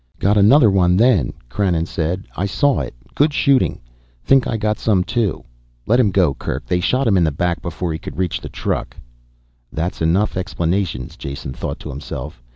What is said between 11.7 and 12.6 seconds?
to himself.